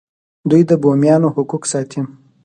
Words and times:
دوی 0.49 0.61
د 0.69 0.71
بومیانو 0.81 1.33
حقوق 1.35 1.63
ساتي. 1.71 2.01